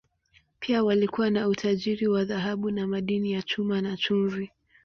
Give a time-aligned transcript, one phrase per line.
[0.59, 4.51] Pia walikuwa na utajiri wa dhahabu na madini ya chuma, na chumvi.